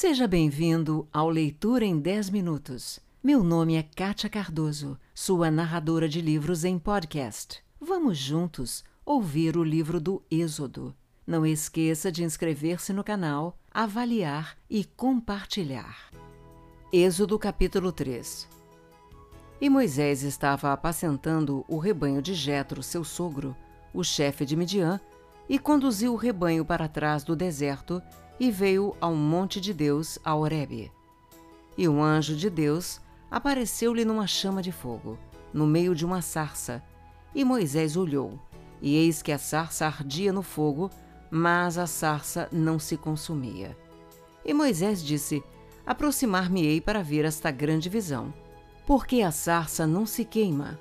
Seja 0.00 0.26
bem-vindo 0.26 1.06
ao 1.12 1.28
Leitura 1.28 1.84
em 1.84 1.98
10 1.98 2.30
Minutos. 2.30 2.98
Meu 3.22 3.44
nome 3.44 3.76
é 3.76 3.82
Kátia 3.82 4.30
Cardoso, 4.30 4.98
sua 5.14 5.50
narradora 5.50 6.08
de 6.08 6.22
livros 6.22 6.64
em 6.64 6.78
podcast. 6.78 7.62
Vamos 7.78 8.16
juntos 8.16 8.82
ouvir 9.04 9.58
o 9.58 9.62
livro 9.62 10.00
do 10.00 10.22
Êxodo. 10.30 10.96
Não 11.26 11.44
esqueça 11.44 12.10
de 12.10 12.24
inscrever-se 12.24 12.94
no 12.94 13.04
canal, 13.04 13.58
avaliar 13.70 14.56
e 14.70 14.86
compartilhar. 14.86 16.10
Êxodo 16.90 17.38
capítulo 17.38 17.92
3 17.92 18.48
E 19.60 19.68
Moisés 19.68 20.22
estava 20.22 20.72
apacentando 20.72 21.62
o 21.68 21.76
rebanho 21.76 22.22
de 22.22 22.32
Jetro, 22.32 22.82
seu 22.82 23.04
sogro, 23.04 23.54
o 23.92 24.02
chefe 24.02 24.46
de 24.46 24.56
Midian, 24.56 24.98
e 25.46 25.58
conduziu 25.58 26.14
o 26.14 26.16
rebanho 26.16 26.64
para 26.64 26.88
trás 26.88 27.22
do 27.22 27.36
deserto 27.36 28.02
e 28.40 28.50
veio 28.50 28.96
ao 28.98 29.14
monte 29.14 29.60
de 29.60 29.74
Deus, 29.74 30.18
a 30.24 30.34
Horebe. 30.34 30.90
E 31.76 31.86
um 31.86 32.02
anjo 32.02 32.34
de 32.34 32.48
Deus 32.48 32.98
apareceu-lhe 33.30 34.02
numa 34.02 34.26
chama 34.26 34.62
de 34.62 34.72
fogo, 34.72 35.18
no 35.52 35.66
meio 35.66 35.94
de 35.94 36.06
uma 36.06 36.22
sarça. 36.22 36.82
E 37.34 37.44
Moisés 37.44 37.98
olhou, 37.98 38.40
e 38.80 38.96
eis 38.96 39.20
que 39.20 39.30
a 39.30 39.38
sarça 39.38 39.84
ardia 39.84 40.32
no 40.32 40.42
fogo, 40.42 40.90
mas 41.30 41.76
a 41.76 41.86
sarça 41.86 42.48
não 42.50 42.78
se 42.78 42.96
consumia. 42.96 43.76
E 44.42 44.54
Moisés 44.54 45.04
disse: 45.04 45.44
Aproximar-me-ei 45.84 46.80
para 46.80 47.02
ver 47.02 47.26
esta 47.26 47.50
grande 47.50 47.90
visão. 47.90 48.32
Porque 48.86 49.20
a 49.20 49.30
sarça 49.30 49.86
não 49.86 50.06
se 50.06 50.24
queima? 50.24 50.80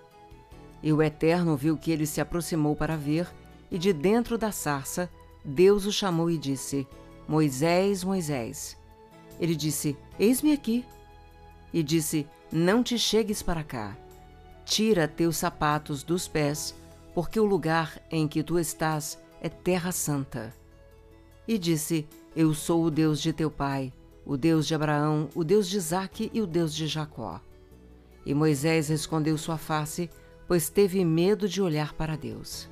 E 0.82 0.94
o 0.94 1.04
Eterno 1.04 1.58
viu 1.58 1.78
que 1.78 1.92
ele 1.92 2.06
se 2.06 2.22
aproximou 2.22 2.74
para 2.74 2.96
ver, 2.96 3.28
e 3.70 3.78
de 3.78 3.92
dentro 3.92 4.38
da 4.38 4.50
sarça, 4.50 5.12
Deus 5.44 5.86
o 5.86 5.92
chamou 5.92 6.32
e 6.32 6.38
disse: 6.38 6.88
Moisés, 7.30 8.04
Moisés. 8.04 8.76
Ele 9.40 9.56
disse: 9.56 9.96
Eis-me 10.18 10.52
aqui. 10.52 10.84
E 11.72 11.84
disse: 11.84 12.28
Não 12.52 12.82
te 12.82 12.98
chegues 12.98 13.44
para 13.44 13.64
cá. 13.64 13.96
Tira 14.66 15.08
teus 15.08 15.38
sapatos 15.38 16.02
dos 16.02 16.28
pés, 16.28 16.74
porque 17.14 17.40
o 17.40 17.46
lugar 17.46 18.02
em 18.10 18.28
que 18.28 18.42
tu 18.42 18.58
estás 18.58 19.20
é 19.40 19.48
terra 19.48 19.92
santa. 19.92 20.52
E 21.48 21.60
disse: 21.60 22.08
Eu 22.36 22.52
sou 22.56 22.84
o 22.84 22.90
Deus 22.90 23.22
de 23.22 23.32
teu 23.32 23.52
pai, 23.52 23.94
o 24.26 24.36
Deus 24.36 24.66
de 24.66 24.74
Abraão, 24.74 25.30
o 25.36 25.44
Deus 25.44 25.70
de 25.70 25.78
Isaque 25.78 26.32
e 26.34 26.42
o 26.42 26.48
Deus 26.48 26.74
de 26.74 26.88
Jacó. 26.88 27.40
E 28.26 28.34
Moisés 28.34 28.90
escondeu 28.90 29.38
sua 29.38 29.60
face, 29.60 30.10
pois 30.48 30.68
teve 30.68 31.06
medo 31.06 31.48
de 31.48 31.62
olhar 31.62 31.94
para 31.94 32.18
Deus. 32.18 32.68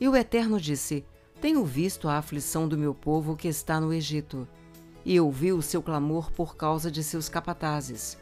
E 0.00 0.08
o 0.08 0.16
Eterno 0.16 0.58
disse: 0.58 1.04
tenho 1.42 1.64
visto 1.64 2.08
a 2.08 2.18
aflição 2.18 2.68
do 2.68 2.78
meu 2.78 2.94
povo 2.94 3.34
que 3.34 3.48
está 3.48 3.80
no 3.80 3.92
Egito, 3.92 4.46
e 5.04 5.18
ouvi 5.18 5.52
o 5.52 5.60
seu 5.60 5.82
clamor 5.82 6.30
por 6.30 6.54
causa 6.54 6.88
de 6.88 7.02
seus 7.02 7.28
capatazes, 7.28 8.16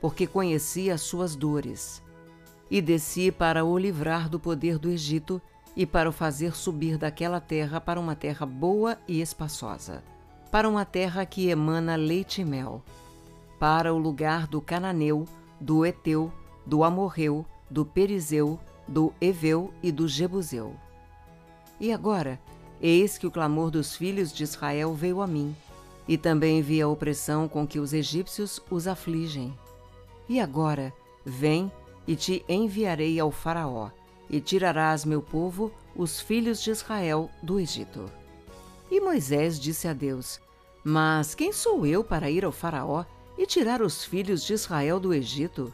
porque 0.00 0.26
conheci 0.26 0.90
as 0.90 1.00
suas 1.00 1.36
dores. 1.36 2.02
E 2.68 2.82
desci 2.82 3.30
para 3.30 3.64
o 3.64 3.78
livrar 3.78 4.28
do 4.28 4.40
poder 4.40 4.76
do 4.76 4.90
Egito 4.90 5.40
e 5.76 5.86
para 5.86 6.08
o 6.08 6.12
fazer 6.12 6.56
subir 6.56 6.98
daquela 6.98 7.40
terra 7.40 7.80
para 7.80 8.00
uma 8.00 8.16
terra 8.16 8.44
boa 8.44 8.98
e 9.06 9.20
espaçosa, 9.20 10.02
para 10.50 10.68
uma 10.68 10.84
terra 10.84 11.24
que 11.24 11.48
emana 11.48 11.94
leite 11.94 12.40
e 12.40 12.44
mel, 12.44 12.82
para 13.60 13.94
o 13.94 13.98
lugar 13.98 14.48
do 14.48 14.60
Cananeu, 14.60 15.28
do 15.60 15.86
Eteu, 15.86 16.32
do 16.66 16.82
Amorreu, 16.82 17.46
do 17.70 17.86
Perizeu, 17.86 18.58
do 18.88 19.14
Eveu 19.20 19.72
e 19.80 19.92
do 19.92 20.08
Jebuseu. 20.08 20.74
E 21.78 21.92
agora, 21.92 22.40
Eis 22.80 23.16
que 23.16 23.26
o 23.26 23.30
clamor 23.30 23.70
dos 23.70 23.96
filhos 23.96 24.32
de 24.32 24.42
Israel 24.44 24.94
veio 24.94 25.20
a 25.20 25.26
mim, 25.26 25.54
e 26.06 26.18
também 26.18 26.60
vi 26.60 26.82
a 26.82 26.88
opressão 26.88 27.48
com 27.48 27.66
que 27.66 27.78
os 27.78 27.92
egípcios 27.92 28.60
os 28.70 28.86
afligem. 28.86 29.56
E 30.28 30.40
agora, 30.40 30.92
vem 31.24 31.70
e 32.06 32.14
te 32.14 32.44
enviarei 32.48 33.18
ao 33.18 33.30
Faraó, 33.30 33.90
e 34.28 34.40
tirarás 34.40 35.04
meu 35.04 35.22
povo, 35.22 35.72
os 35.94 36.20
filhos 36.20 36.62
de 36.62 36.70
Israel, 36.70 37.30
do 37.42 37.58
Egito. 37.58 38.10
E 38.90 39.00
Moisés 39.00 39.58
disse 39.58 39.88
a 39.88 39.92
Deus: 39.92 40.40
Mas 40.82 41.34
quem 41.34 41.52
sou 41.52 41.86
eu 41.86 42.04
para 42.04 42.30
ir 42.30 42.44
ao 42.44 42.52
Faraó 42.52 43.04
e 43.38 43.46
tirar 43.46 43.82
os 43.82 44.04
filhos 44.04 44.44
de 44.44 44.52
Israel 44.52 45.00
do 45.00 45.14
Egito? 45.14 45.72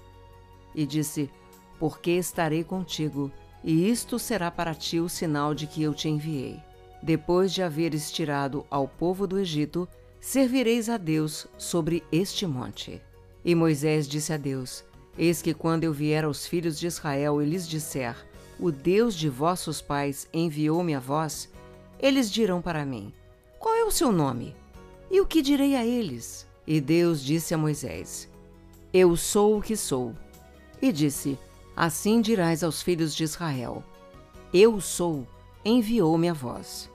E 0.74 0.86
disse: 0.86 1.30
Porque 1.78 2.12
estarei 2.12 2.62
contigo, 2.62 3.30
e 3.62 3.90
isto 3.90 4.18
será 4.18 4.50
para 4.50 4.74
ti 4.74 5.00
o 5.00 5.08
sinal 5.08 5.54
de 5.54 5.66
que 5.66 5.82
eu 5.82 5.92
te 5.92 6.08
enviei. 6.08 6.60
Depois 7.02 7.52
de 7.52 7.62
haveres 7.62 8.10
tirado 8.10 8.66
ao 8.70 8.86
povo 8.86 9.26
do 9.26 9.38
Egito, 9.38 9.88
servireis 10.20 10.88
a 10.88 10.98
Deus 10.98 11.46
sobre 11.56 12.04
este 12.12 12.46
monte. 12.46 13.00
E 13.44 13.54
Moisés 13.54 14.06
disse 14.06 14.32
a 14.32 14.36
Deus: 14.36 14.84
Eis 15.16 15.40
que 15.40 15.54
quando 15.54 15.84
eu 15.84 15.92
vier 15.92 16.24
aos 16.24 16.46
filhos 16.46 16.78
de 16.78 16.86
Israel 16.86 17.40
e 17.40 17.46
lhes 17.46 17.66
disser: 17.66 18.14
O 18.58 18.70
Deus 18.70 19.14
de 19.14 19.30
vossos 19.30 19.80
pais 19.80 20.28
enviou-me 20.32 20.94
a 20.94 21.00
vós, 21.00 21.48
eles 21.98 22.30
dirão 22.30 22.60
para 22.60 22.84
mim: 22.84 23.12
Qual 23.58 23.74
é 23.74 23.84
o 23.84 23.90
seu 23.90 24.12
nome? 24.12 24.54
E 25.10 25.20
o 25.20 25.26
que 25.26 25.40
direi 25.40 25.74
a 25.74 25.84
eles? 25.84 26.46
E 26.66 26.80
Deus 26.80 27.22
disse 27.22 27.54
a 27.54 27.58
Moisés: 27.58 28.28
Eu 28.92 29.16
sou 29.16 29.58
o 29.58 29.62
que 29.62 29.76
sou. 29.76 30.14
E 30.82 30.92
disse: 30.92 31.38
Assim 31.74 32.20
dirás 32.20 32.62
aos 32.62 32.82
filhos 32.82 33.14
de 33.14 33.24
Israel: 33.24 33.82
Eu 34.52 34.82
sou 34.82 35.26
enviou-me 35.64 36.28
a 36.28 36.32
vós. 36.32 36.89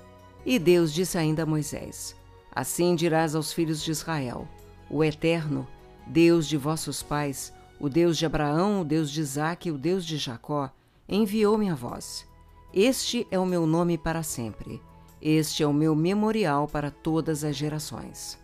E 0.46 0.60
Deus 0.60 0.94
disse 0.94 1.18
ainda 1.18 1.44
a 1.44 1.46
Moisés: 1.46 2.16
Assim 2.54 2.96
dirás 2.96 3.36
aos 3.36 3.52
filhos 3.52 3.84
de 3.84 3.92
Israel: 3.92 4.48
O 4.90 5.04
Eterno, 5.04 5.68
Deus 6.06 6.48
de 6.48 6.56
vossos 6.56 7.02
pais, 7.02 7.52
o 7.80 7.90
Deus 7.90 8.18
de 8.18 8.26
Abraão, 8.26 8.82
o 8.82 8.86
Deus 8.86 9.10
de 9.10 9.22
Isaque 9.22 9.70
e 9.70 9.72
o 9.72 9.78
Deus 9.78 10.06
de 10.06 10.18
Jacó, 10.18 10.70
enviou-me 11.10 11.70
a 11.70 11.76
vós. 11.76 12.28
Este 12.74 13.26
é 13.32 13.40
o 13.40 13.46
meu 13.46 13.66
nome 13.66 13.98
para 13.98 14.22
sempre. 14.22 14.82
Este 15.22 15.64
é 15.64 15.68
o 15.68 15.74
meu 15.74 15.96
memorial 15.96 16.68
para 16.68 16.92
todas 16.92 17.44
as 17.44 17.56
gerações. 17.56 18.38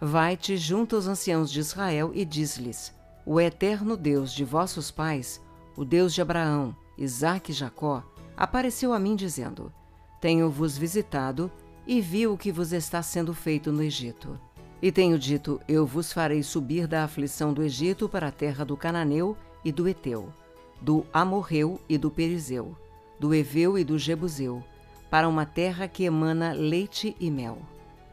Vai-te 0.00 0.56
junto 0.56 0.96
aos 0.96 1.06
anciãos 1.06 1.50
de 1.50 1.60
Israel 1.60 2.10
e 2.14 2.24
diz-lhes: 2.24 2.94
O 3.26 3.38
eterno 3.38 3.96
Deus 3.96 4.32
de 4.32 4.44
vossos 4.44 4.90
pais, 4.90 5.40
o 5.76 5.84
Deus 5.84 6.14
de 6.14 6.22
Abraão, 6.22 6.74
Isaque 6.96 7.52
e 7.52 7.54
Jacó, 7.54 8.02
apareceu 8.36 8.92
a 8.92 8.98
mim 8.98 9.14
dizendo: 9.14 9.72
Tenho-vos 10.22 10.78
visitado 10.78 11.50
e 11.84 12.00
vi 12.00 12.28
o 12.28 12.38
que 12.38 12.52
vos 12.52 12.72
está 12.72 13.02
sendo 13.02 13.34
feito 13.34 13.72
no 13.72 13.82
Egito. 13.82 14.38
E 14.80 14.92
tenho 14.92 15.18
dito: 15.18 15.60
Eu 15.66 15.84
vos 15.84 16.12
farei 16.12 16.44
subir 16.44 16.86
da 16.86 17.02
aflição 17.02 17.52
do 17.52 17.60
Egito 17.60 18.08
para 18.08 18.28
a 18.28 18.30
terra 18.30 18.64
do 18.64 18.76
Cananeu 18.76 19.36
e 19.64 19.72
do 19.72 19.88
Eteu, 19.88 20.32
do 20.80 21.04
Amorreu 21.12 21.80
e 21.88 21.98
do 21.98 22.08
Perizeu, 22.08 22.76
do 23.18 23.34
Eveu 23.34 23.76
e 23.76 23.82
do 23.82 23.98
Jebuseu, 23.98 24.62
para 25.10 25.28
uma 25.28 25.44
terra 25.44 25.88
que 25.88 26.04
emana 26.04 26.52
leite 26.52 27.16
e 27.18 27.28
mel. 27.28 27.58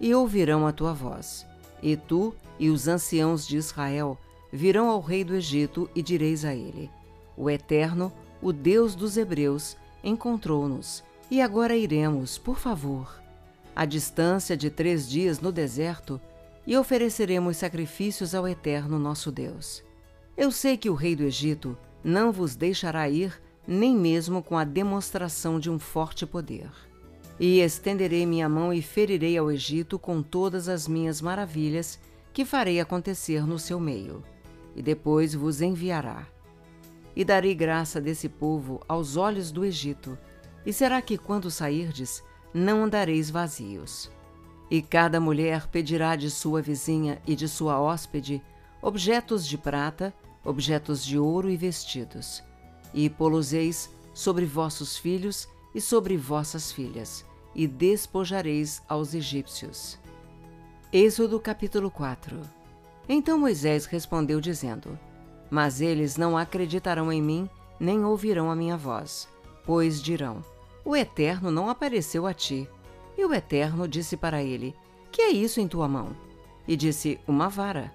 E 0.01 0.11
ouvirão 0.15 0.65
a 0.65 0.71
tua 0.71 0.95
voz. 0.95 1.45
E 1.79 1.95
tu 1.95 2.33
e 2.57 2.71
os 2.71 2.87
anciãos 2.87 3.47
de 3.47 3.55
Israel 3.55 4.17
virão 4.51 4.89
ao 4.89 4.99
rei 4.99 5.23
do 5.23 5.35
Egito 5.35 5.87
e 5.93 6.01
direis 6.01 6.43
a 6.43 6.55
ele: 6.55 6.89
O 7.37 7.51
Eterno, 7.51 8.11
o 8.41 8.51
Deus 8.51 8.95
dos 8.95 9.15
Hebreus, 9.15 9.77
encontrou-nos, 10.03 11.03
e 11.29 11.41
agora 11.41 11.75
iremos, 11.75 12.38
por 12.38 12.57
favor, 12.57 13.22
à 13.75 13.85
distância 13.85 14.57
de 14.57 14.69
três 14.69 15.09
dias 15.09 15.40
no 15.40 15.51
deserto, 15.51 16.19
e 16.66 16.78
ofereceremos 16.78 17.57
sacrifícios 17.57 18.35
ao 18.35 18.47
Eterno 18.47 19.00
nosso 19.00 19.31
Deus. 19.31 19.84
Eu 20.38 20.51
sei 20.51 20.78
que 20.78 20.89
o 20.89 20.94
rei 20.94 21.16
do 21.16 21.23
Egito 21.23 21.78
não 22.03 22.31
vos 22.31 22.56
deixará 22.56 23.09
ir, 23.09 23.41
nem 23.68 23.95
mesmo 23.95 24.41
com 24.44 24.57
a 24.57 24.63
demonstração 24.63 25.59
de 25.59 25.69
um 25.69 25.79
forte 25.79 26.25
poder. 26.25 26.69
E 27.39 27.59
estenderei 27.59 28.25
minha 28.25 28.50
mão 28.50 28.73
e 28.73 28.81
ferirei 28.81 29.38
ao 29.38 29.51
Egito 29.51 29.97
com 29.97 30.22
todas 30.22 30.68
as 30.68 30.88
minhas 30.88 31.21
maravilhas 31.21 32.00
que 32.33 32.45
farei 32.45 32.80
acontecer 32.80 33.45
no 33.45 33.57
seu 33.57 33.80
meio, 33.80 34.24
e 34.75 34.81
depois 34.81 35.33
vos 35.33 35.62
enviará 35.62 36.27
e 37.19 37.25
darei 37.25 37.53
graça 37.53 38.00
desse 38.00 38.30
povo 38.30 38.81
aos 38.88 39.18
olhos 39.18 39.51
do 39.51 39.65
Egito. 39.65 40.18
E 40.65 40.73
será 40.73 41.01
que 41.01 41.17
quando 41.17 41.50
sairdes, 41.50 42.23
não 42.53 42.83
andareis 42.83 43.29
vazios? 43.29 44.09
E 44.69 44.81
cada 44.81 45.19
mulher 45.19 45.67
pedirá 45.67 46.15
de 46.15 46.29
sua 46.29 46.61
vizinha 46.61 47.21
e 47.25 47.35
de 47.35 47.47
sua 47.47 47.79
hóspede 47.79 48.41
objetos 48.81 49.47
de 49.47 49.57
prata, 49.57 50.13
objetos 50.44 51.03
de 51.03 51.17
ouro 51.17 51.50
e 51.50 51.57
vestidos. 51.57 52.44
E 52.94 53.09
poloseis 53.09 53.89
sobre 54.13 54.45
vossos 54.45 54.97
filhos 54.97 55.47
e 55.73 55.81
sobre 55.81 56.17
vossas 56.17 56.71
filhas, 56.71 57.25
e 57.53 57.67
despojareis 57.67 58.81
aos 58.88 59.13
egípcios. 59.13 60.00
Êxodo 60.91 61.39
capítulo 61.39 61.91
4 61.91 62.41
Então 63.07 63.38
Moisés 63.38 63.85
respondeu, 63.85 64.41
dizendo: 64.41 64.97
mas 65.50 65.81
eles 65.81 66.15
não 66.15 66.38
acreditarão 66.38 67.12
em 67.12 67.21
mim, 67.21 67.50
nem 67.79 68.03
ouvirão 68.05 68.51
a 68.51 68.55
minha 68.55 68.77
voz, 68.77 69.27
pois 69.69 70.01
dirão: 70.01 70.44
O 70.83 70.95
Eterno 70.95 71.51
não 71.51 71.69
apareceu 71.69 72.25
a 72.25 72.33
ti. 72.33 72.68
E 73.16 73.24
o 73.24 73.31
Eterno 73.31 73.88
disse 73.88 74.18
para 74.18 74.42
ele: 74.42 74.75
Que 75.12 75.21
é 75.21 75.30
isso 75.30 75.62
em 75.62 75.68
tua 75.68 75.88
mão? 75.88 76.10
E 76.68 76.75
disse: 76.75 77.19
Uma 77.27 77.50
vara. 77.50 77.94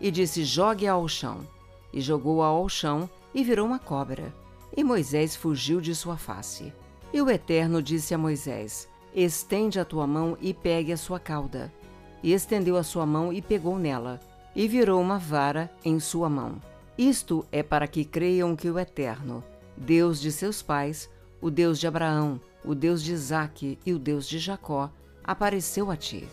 E 0.00 0.10
disse: 0.10 0.42
Jogue-a 0.42 0.94
ao 0.94 1.06
chão. 1.06 1.46
E 1.92 2.00
jogou-a 2.00 2.46
ao 2.46 2.68
chão 2.68 3.08
e 3.32 3.44
virou 3.44 3.64
uma 3.68 3.78
cobra. 3.78 4.34
E 4.76 4.82
Moisés 4.82 5.36
fugiu 5.36 5.80
de 5.80 5.94
sua 5.94 6.16
face. 6.16 6.72
E 7.12 7.22
o 7.22 7.30
Eterno 7.30 7.80
disse 7.80 8.12
a 8.12 8.18
Moisés: 8.18 8.88
Estende 9.14 9.78
a 9.78 9.84
tua 9.84 10.08
mão 10.08 10.36
e 10.40 10.52
pegue 10.52 10.92
a 10.92 10.96
sua 10.96 11.20
cauda. 11.20 11.72
E 12.20 12.32
estendeu 12.32 12.76
a 12.76 12.82
sua 12.82 13.06
mão 13.06 13.32
e 13.32 13.40
pegou 13.40 13.78
nela, 13.78 14.18
e 14.56 14.66
virou 14.66 15.00
uma 15.00 15.20
vara 15.20 15.70
em 15.84 16.00
sua 16.00 16.28
mão. 16.28 16.60
Isto 16.98 17.46
é 17.52 17.62
para 17.62 17.86
que 17.86 18.04
creiam 18.04 18.56
que 18.56 18.68
o 18.68 18.76
Eterno, 18.76 19.44
Deus 19.76 20.20
de 20.20 20.32
seus 20.32 20.62
pais, 20.62 21.10
o 21.40 21.50
Deus 21.50 21.78
de 21.78 21.86
Abraão, 21.86 22.40
o 22.64 22.74
Deus 22.74 23.02
de 23.02 23.12
Isaque 23.12 23.78
e 23.84 23.92
o 23.92 23.98
Deus 23.98 24.26
de 24.26 24.38
Jacó, 24.38 24.90
apareceu 25.22 25.90
a 25.90 25.96
ti. 25.96 26.26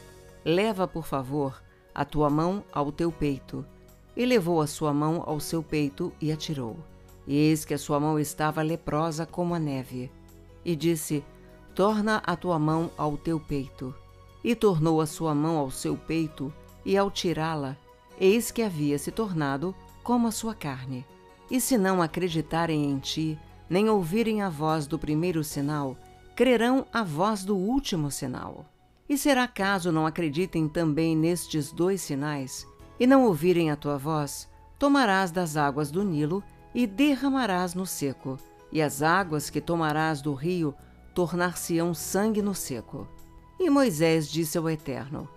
Leva, 0.46 0.88
por 0.88 1.06
favor, 1.06 1.62
a 1.94 2.06
tua 2.06 2.30
mão 2.30 2.64
ao 2.72 2.92
teu 2.92 3.12
peito. 3.12 3.66
E 4.16 4.26
levou 4.26 4.62
a 4.62 4.68
sua 4.68 4.94
mão 4.94 5.24
ao 5.26 5.40
seu 5.40 5.62
peito 5.64 6.14
e 6.22 6.32
atirou. 6.32 6.78
E 7.26 7.36
eis 7.36 7.66
que 7.66 7.74
a 7.74 7.78
sua 7.78 8.00
mão 8.00 8.20
estava 8.20 8.62
leprosa 8.62 9.26
como 9.26 9.54
a 9.56 9.60
neve. 9.60 10.12
E 10.64 10.76
disse: 10.76 11.24
Torna 11.74 12.22
a 12.26 12.36
tua 12.36 12.60
mão 12.60 12.92
ao 12.98 13.18
teu 13.18 13.40
peito. 13.40 13.94
E 14.44 14.56
tornou 14.56 15.02
a 15.02 15.06
sua 15.06 15.34
mão 15.34 15.58
ao 15.58 15.72
seu 15.72 15.98
peito, 15.98 16.54
e 16.86 16.98
ao 16.98 17.10
tirá-la, 17.10 17.78
eis 18.20 18.52
que 18.52 18.62
havia 18.62 19.00
se 19.00 19.10
tornado 19.10 19.74
como 20.04 20.28
a 20.28 20.32
sua 20.32 20.54
carne. 20.54 21.06
E 21.54 21.62
se 21.62 21.78
não 21.78 22.02
acreditarem 22.02 22.90
em 22.90 22.98
ti, 22.98 23.38
nem 23.70 23.88
ouvirem 23.88 24.42
a 24.42 24.50
voz 24.50 24.88
do 24.88 24.98
primeiro 24.98 25.44
sinal, 25.44 25.96
crerão 26.36 26.84
a 26.92 27.04
voz 27.04 27.46
do 27.46 27.56
último 27.56 28.10
sinal. 28.10 28.66
E 29.08 29.16
será 29.20 29.48
caso 29.48 29.92
não 29.92 30.08
acreditem 30.08 30.68
também 30.68 31.16
nestes 31.16 31.72
dois 31.72 32.02
sinais, 32.02 32.66
e 33.00 33.06
não 33.06 33.26
ouvirem 33.26 33.70
a 33.70 33.76
tua 33.76 34.00
voz, 34.00 34.50
tomarás 34.80 35.30
das 35.30 35.56
águas 35.56 35.92
do 35.92 36.04
Nilo 36.04 36.44
e 36.74 36.88
derramarás 36.88 37.76
no 37.76 37.86
seco, 37.86 38.40
e 38.72 38.82
as 38.82 39.04
águas 39.04 39.52
que 39.52 39.62
tomarás 39.62 40.24
do 40.24 40.34
rio 40.34 40.74
tornar-se-ão 41.14 41.94
sangue 41.94 42.42
no 42.42 42.56
seco. 42.56 43.08
E 43.60 43.70
Moisés 43.70 44.28
disse 44.28 44.58
ao 44.58 44.68
Eterno: 44.68 45.30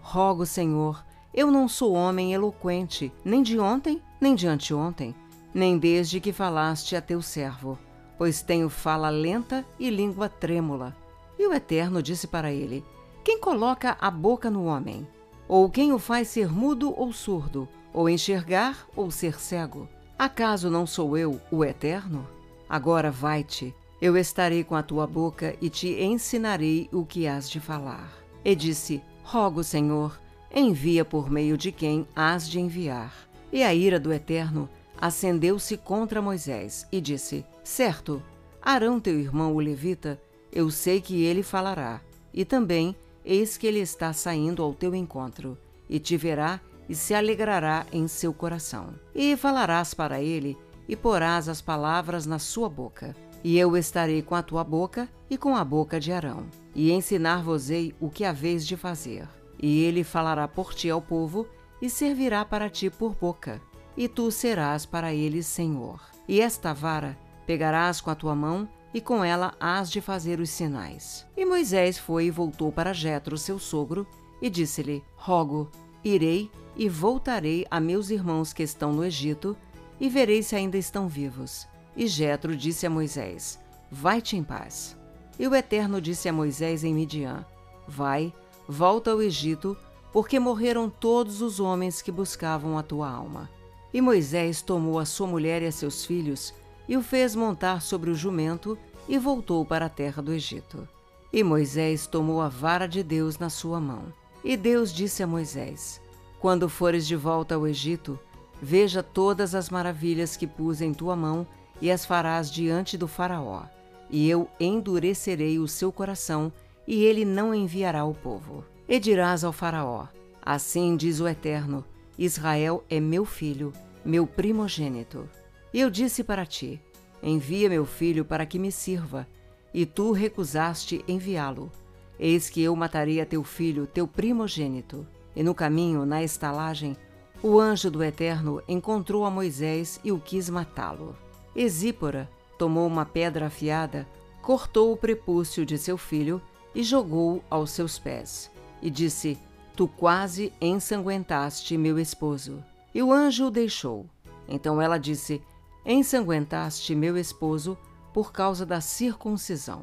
Rogo, 0.00 0.46
Senhor, 0.46 1.04
eu 1.34 1.50
não 1.50 1.66
sou 1.66 1.92
homem 1.92 2.32
eloquente, 2.32 3.12
nem 3.24 3.42
de 3.42 3.58
ontem, 3.58 4.00
nem 4.20 4.36
de 4.36 4.46
anteontem, 4.46 5.12
nem 5.56 5.78
desde 5.78 6.20
que 6.20 6.34
falaste 6.34 6.94
a 6.94 7.00
teu 7.00 7.22
servo, 7.22 7.78
pois 8.18 8.42
tenho 8.42 8.68
fala 8.68 9.08
lenta 9.08 9.64
e 9.78 9.88
língua 9.88 10.28
trêmula. 10.28 10.94
E 11.38 11.46
o 11.46 11.54
Eterno 11.54 12.02
disse 12.02 12.26
para 12.26 12.52
ele: 12.52 12.84
Quem 13.24 13.40
coloca 13.40 13.96
a 13.98 14.10
boca 14.10 14.50
no 14.50 14.66
homem? 14.66 15.08
Ou 15.48 15.70
quem 15.70 15.94
o 15.94 15.98
faz 15.98 16.28
ser 16.28 16.52
mudo 16.52 16.92
ou 16.94 17.10
surdo, 17.10 17.66
ou 17.90 18.06
enxergar 18.06 18.86
ou 18.94 19.10
ser 19.10 19.40
cego? 19.40 19.88
Acaso 20.18 20.68
não 20.68 20.86
sou 20.86 21.16
eu 21.16 21.40
o 21.50 21.64
Eterno? 21.64 22.28
Agora 22.68 23.10
vai-te, 23.10 23.74
eu 23.98 24.14
estarei 24.14 24.62
com 24.62 24.74
a 24.74 24.82
tua 24.82 25.06
boca 25.06 25.56
e 25.58 25.70
te 25.70 25.88
ensinarei 26.02 26.86
o 26.92 27.02
que 27.06 27.26
has 27.26 27.48
de 27.48 27.60
falar. 27.60 28.12
E 28.44 28.54
disse: 28.54 29.02
Rogo, 29.24 29.64
Senhor, 29.64 30.20
envia 30.54 31.02
por 31.02 31.30
meio 31.30 31.56
de 31.56 31.72
quem 31.72 32.06
has 32.14 32.46
de 32.46 32.60
enviar. 32.60 33.14
E 33.50 33.62
a 33.62 33.72
ira 33.72 33.98
do 33.98 34.12
Eterno 34.12 34.68
acendeu-se 35.00 35.76
contra 35.76 36.22
Moisés 36.22 36.86
e 36.90 37.00
disse: 37.00 37.44
Certo, 37.62 38.22
Arão, 38.60 38.98
teu 38.98 39.18
irmão, 39.18 39.54
o 39.54 39.60
levita, 39.60 40.20
eu 40.52 40.70
sei 40.70 41.00
que 41.00 41.22
ele 41.24 41.42
falará, 41.42 42.00
e 42.32 42.44
também 42.44 42.96
eis 43.24 43.56
que 43.56 43.66
ele 43.66 43.80
está 43.80 44.12
saindo 44.12 44.62
ao 44.62 44.72
teu 44.72 44.94
encontro, 44.94 45.58
e 45.88 45.98
te 45.98 46.16
verá 46.16 46.60
e 46.88 46.94
se 46.94 47.14
alegrará 47.14 47.86
em 47.92 48.06
seu 48.08 48.32
coração. 48.32 48.94
E 49.14 49.36
falarás 49.36 49.92
para 49.94 50.20
ele, 50.20 50.56
e 50.88 50.94
porás 50.94 51.48
as 51.48 51.60
palavras 51.60 52.26
na 52.26 52.38
sua 52.38 52.68
boca. 52.68 53.14
E 53.42 53.58
eu 53.58 53.76
estarei 53.76 54.22
com 54.22 54.34
a 54.34 54.42
tua 54.42 54.64
boca 54.64 55.08
e 55.28 55.36
com 55.36 55.56
a 55.56 55.64
boca 55.64 56.00
de 56.00 56.12
Arão, 56.12 56.46
e 56.74 56.90
ensinar-vos-ei 56.92 57.94
o 58.00 58.08
que 58.08 58.24
haveis 58.24 58.66
de 58.66 58.76
fazer. 58.76 59.28
E 59.60 59.82
ele 59.82 60.04
falará 60.04 60.46
por 60.46 60.74
ti 60.74 60.90
ao 60.90 61.00
povo, 61.00 61.46
e 61.80 61.90
servirá 61.90 62.44
para 62.44 62.70
ti 62.70 62.88
por 62.88 63.14
boca, 63.14 63.60
e 63.96 64.08
tu 64.08 64.30
serás 64.30 64.84
para 64.84 65.14
ele 65.14 65.42
senhor. 65.42 66.00
E 66.28 66.40
esta 66.40 66.72
vara 66.72 67.16
pegarás 67.46 68.00
com 68.00 68.10
a 68.10 68.14
tua 68.14 68.34
mão, 68.34 68.68
e 68.92 69.00
com 69.00 69.22
ela 69.22 69.54
hás 69.60 69.90
de 69.90 70.00
fazer 70.00 70.40
os 70.40 70.50
sinais. 70.50 71.26
E 71.36 71.44
Moisés 71.44 71.98
foi 71.98 72.26
e 72.26 72.30
voltou 72.30 72.72
para 72.72 72.94
Jetro, 72.94 73.36
seu 73.36 73.58
sogro, 73.58 74.06
e 74.40 74.48
disse-lhe: 74.48 75.04
Rogo, 75.16 75.70
irei 76.02 76.50
e 76.74 76.88
voltarei 76.88 77.66
a 77.70 77.78
meus 77.78 78.10
irmãos 78.10 78.52
que 78.52 78.62
estão 78.62 78.92
no 78.92 79.04
Egito, 79.04 79.56
e 80.00 80.08
verei 80.08 80.42
se 80.42 80.56
ainda 80.56 80.78
estão 80.78 81.08
vivos. 81.08 81.66
E 81.94 82.06
Jetro 82.06 82.56
disse 82.56 82.86
a 82.86 82.90
Moisés: 82.90 83.58
Vai-te 83.90 84.36
em 84.36 84.42
paz. 84.42 84.96
E 85.38 85.46
o 85.46 85.54
Eterno 85.54 86.00
disse 86.00 86.28
a 86.28 86.32
Moisés 86.32 86.82
em 86.82 86.94
Midian: 86.94 87.44
Vai, 87.86 88.32
volta 88.66 89.10
ao 89.10 89.22
Egito, 89.22 89.76
porque 90.12 90.40
morreram 90.40 90.88
todos 90.88 91.42
os 91.42 91.60
homens 91.60 92.00
que 92.00 92.10
buscavam 92.10 92.78
a 92.78 92.82
tua 92.82 93.10
alma. 93.10 93.50
E 93.96 94.00
Moisés 94.02 94.60
tomou 94.60 94.98
a 94.98 95.06
sua 95.06 95.26
mulher 95.26 95.62
e 95.62 95.66
a 95.66 95.72
seus 95.72 96.04
filhos, 96.04 96.52
e 96.86 96.98
o 96.98 97.02
fez 97.02 97.34
montar 97.34 97.80
sobre 97.80 98.10
o 98.10 98.14
jumento, 98.14 98.76
e 99.08 99.16
voltou 99.16 99.64
para 99.64 99.86
a 99.86 99.88
terra 99.88 100.20
do 100.20 100.34
Egito. 100.34 100.86
E 101.32 101.42
Moisés 101.42 102.06
tomou 102.06 102.42
a 102.42 102.48
vara 102.50 102.86
de 102.86 103.02
Deus 103.02 103.38
na 103.38 103.48
sua 103.48 103.80
mão. 103.80 104.12
E 104.44 104.54
Deus 104.54 104.92
disse 104.92 105.22
a 105.22 105.26
Moisés: 105.26 105.98
Quando 106.38 106.68
fores 106.68 107.06
de 107.06 107.16
volta 107.16 107.54
ao 107.54 107.66
Egito, 107.66 108.20
veja 108.60 109.02
todas 109.02 109.54
as 109.54 109.70
maravilhas 109.70 110.36
que 110.36 110.46
pus 110.46 110.82
em 110.82 110.92
tua 110.92 111.16
mão, 111.16 111.46
e 111.80 111.90
as 111.90 112.04
farás 112.04 112.50
diante 112.50 112.98
do 112.98 113.08
Faraó. 113.08 113.62
E 114.10 114.28
eu 114.28 114.46
endurecerei 114.60 115.58
o 115.58 115.66
seu 115.66 115.90
coração, 115.90 116.52
e 116.86 117.02
ele 117.02 117.24
não 117.24 117.54
enviará 117.54 118.04
o 118.04 118.12
povo. 118.12 118.62
E 118.86 119.00
dirás 119.00 119.42
ao 119.42 119.54
Faraó: 119.54 120.06
Assim 120.42 120.98
diz 120.98 121.18
o 121.18 121.26
Eterno: 121.26 121.82
Israel 122.18 122.84
é 122.88 123.00
meu 123.00 123.24
filho, 123.24 123.72
meu 124.06 124.26
primogênito. 124.26 125.28
Eu 125.74 125.90
disse 125.90 126.22
para 126.22 126.46
ti: 126.46 126.80
Envia 127.22 127.68
meu 127.68 127.84
filho 127.84 128.24
para 128.24 128.46
que 128.46 128.58
me 128.58 128.70
sirva, 128.70 129.26
e 129.74 129.84
tu 129.84 130.12
recusaste 130.12 131.04
enviá-lo. 131.08 131.70
Eis 132.18 132.48
que 132.48 132.62
eu 132.62 132.74
matarei 132.74 133.20
a 133.20 133.26
teu 133.26 133.42
filho, 133.42 133.86
teu 133.86 134.06
primogênito. 134.06 135.06
E 135.34 135.42
no 135.42 135.54
caminho, 135.54 136.06
na 136.06 136.22
estalagem, 136.22 136.96
o 137.42 137.58
anjo 137.58 137.90
do 137.90 138.02
Eterno 138.02 138.62
encontrou 138.66 139.26
a 139.26 139.30
Moisés 139.30 140.00
e 140.02 140.10
o 140.10 140.18
quis 140.18 140.48
matá-lo. 140.48 141.14
Exípora 141.54 142.30
tomou 142.56 142.86
uma 142.86 143.04
pedra 143.04 143.46
afiada, 143.46 144.06
cortou 144.40 144.92
o 144.92 144.96
prepúcio 144.96 145.66
de 145.66 145.76
seu 145.76 145.98
filho 145.98 146.40
e 146.74 146.82
jogou-o 146.82 147.42
aos 147.50 147.70
seus 147.70 147.98
pés. 147.98 148.50
E 148.80 148.88
disse: 148.88 149.36
Tu 149.74 149.86
quase 149.88 150.52
ensanguentaste 150.60 151.76
meu 151.76 151.98
esposo. 151.98 152.62
E 152.96 153.02
o 153.02 153.12
anjo 153.12 153.48
o 153.48 153.50
deixou. 153.50 154.06
Então 154.48 154.80
ela 154.80 154.96
disse: 154.96 155.42
Ensanguentaste 155.84 156.94
meu 156.94 157.18
esposo 157.18 157.76
por 158.10 158.32
causa 158.32 158.64
da 158.64 158.80
circuncisão. 158.80 159.82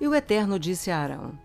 E 0.00 0.08
o 0.08 0.12
Eterno 0.12 0.58
disse 0.58 0.90
a 0.90 0.98
Arão: 0.98 1.38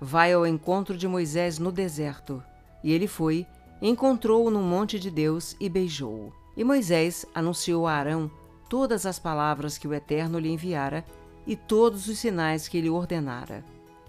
Vai 0.00 0.32
ao 0.32 0.44
encontro 0.44 0.98
de 0.98 1.06
Moisés 1.06 1.60
no 1.60 1.70
deserto. 1.70 2.42
E 2.82 2.92
ele 2.92 3.06
foi, 3.06 3.46
encontrou-o 3.80 4.50
no 4.50 4.60
monte 4.60 4.98
de 4.98 5.12
Deus 5.12 5.54
e 5.60 5.68
beijou-o. 5.68 6.32
E 6.56 6.64
Moisés 6.64 7.24
anunciou 7.32 7.86
a 7.86 7.92
Arão 7.92 8.28
todas 8.68 9.06
as 9.06 9.16
palavras 9.16 9.78
que 9.78 9.86
o 9.86 9.94
Eterno 9.94 10.40
lhe 10.40 10.50
enviara 10.50 11.04
e 11.46 11.54
todos 11.54 12.08
os 12.08 12.18
sinais 12.18 12.66
que 12.66 12.78
ele 12.78 12.90
ordenara. 12.90 13.64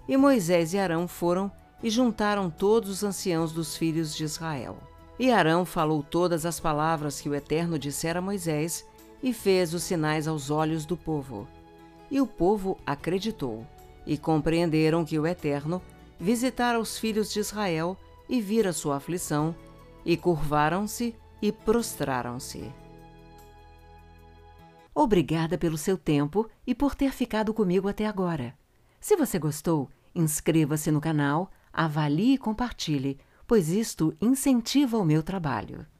E 0.08 0.16
Moisés 0.16 0.74
e 0.74 0.80
Arão 0.80 1.06
foram 1.06 1.48
e 1.80 1.88
juntaram 1.88 2.50
todos 2.50 2.90
os 2.90 3.04
anciãos 3.04 3.52
dos 3.52 3.76
filhos 3.76 4.16
de 4.16 4.24
Israel. 4.24 4.89
E 5.20 5.30
Arão 5.30 5.66
falou 5.66 6.02
todas 6.02 6.46
as 6.46 6.58
palavras 6.58 7.20
que 7.20 7.28
o 7.28 7.34
Eterno 7.34 7.78
dissera 7.78 8.20
a 8.20 8.22
Moisés 8.22 8.86
e 9.22 9.34
fez 9.34 9.74
os 9.74 9.82
sinais 9.82 10.26
aos 10.26 10.50
olhos 10.50 10.86
do 10.86 10.96
povo. 10.96 11.46
E 12.10 12.22
o 12.22 12.26
povo 12.26 12.78
acreditou 12.86 13.66
e 14.06 14.16
compreenderam 14.16 15.04
que 15.04 15.18
o 15.18 15.26
Eterno 15.26 15.82
visitara 16.18 16.80
os 16.80 16.98
filhos 16.98 17.30
de 17.30 17.38
Israel 17.38 17.98
e 18.30 18.40
vira 18.40 18.72
sua 18.72 18.96
aflição, 18.96 19.54
e 20.06 20.16
curvaram-se 20.16 21.14
e 21.42 21.52
prostraram-se. 21.52 22.72
Obrigada 24.94 25.58
pelo 25.58 25.76
seu 25.76 25.98
tempo 25.98 26.48
e 26.66 26.74
por 26.74 26.94
ter 26.94 27.12
ficado 27.12 27.52
comigo 27.52 27.88
até 27.88 28.06
agora. 28.06 28.54
Se 28.98 29.16
você 29.16 29.38
gostou, 29.38 29.90
inscreva-se 30.14 30.90
no 30.90 30.98
canal, 30.98 31.50
avalie 31.70 32.32
e 32.32 32.38
compartilhe, 32.38 33.18
pois 33.50 33.68
isto 33.68 34.14
incentiva 34.20 34.96
o 34.96 35.04
meu 35.04 35.24
trabalho. 35.24 35.84